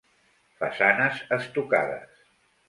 [0.61, 2.25] Façanes estucades.